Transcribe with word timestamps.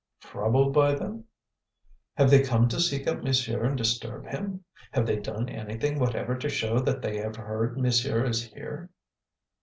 "'Troubled' 0.19 0.73
by 0.73 0.95
them?" 0.95 1.25
"Have 2.17 2.31
they 2.31 2.41
come 2.41 2.67
to 2.69 2.79
seek 2.79 3.05
out 3.07 3.23
monsieur 3.23 3.63
and 3.63 3.77
disturb 3.77 4.25
him? 4.25 4.63
Have 4.93 5.05
they 5.05 5.17
done 5.17 5.47
anything 5.47 5.99
whatever 5.99 6.35
to 6.39 6.49
show 6.49 6.79
that 6.79 7.03
they 7.03 7.17
have 7.17 7.35
heard 7.35 7.77
monsieur 7.77 8.25
is 8.25 8.43
here?" 8.43 8.89